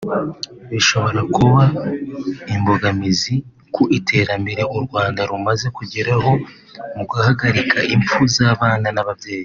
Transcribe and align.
bishobora 0.69 1.21
kuba 1.35 1.61
imbogamizi 2.55 3.35
ku 3.73 3.83
iterambere 3.97 4.61
u 4.75 4.77
Rwanda 4.85 5.21
rumaze 5.29 5.67
kugeraho 5.77 6.31
mu 6.95 7.03
guhagarika 7.09 7.77
imfu 7.95 8.19
z’abana 8.35 8.87
n’ababyeyi 8.95 9.39